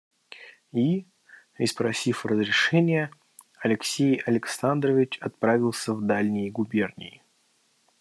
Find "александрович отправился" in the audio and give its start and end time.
4.25-5.93